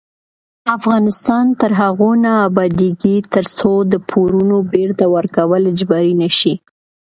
[0.77, 6.53] افغانستان تر هغو نه ابادیږي، ترڅو د پورونو بیرته ورکول اجباري نشي.